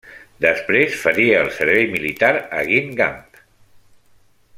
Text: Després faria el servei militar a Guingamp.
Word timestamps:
Després 0.43 0.95
faria 1.01 1.43
el 1.47 1.51
servei 1.57 1.85
militar 1.91 2.31
a 2.61 2.65
Guingamp. 2.71 3.41